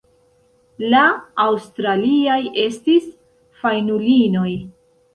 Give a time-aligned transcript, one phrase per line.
[0.93, 1.01] La
[1.43, 3.09] aŭstraliaj estis
[3.63, 4.53] fajnulinoj.